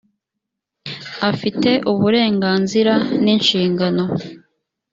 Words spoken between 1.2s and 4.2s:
afite uburenganzira n ‘inshingano.